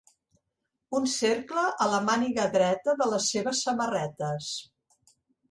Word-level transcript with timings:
Un 0.99 1.03
cercle 1.15 1.65
a 1.85 1.87
la 1.91 1.99
màniga 2.07 2.47
dreta 2.57 2.97
de 3.03 3.09
les 3.13 3.29
seves 3.35 3.63
samarretes. 3.69 4.51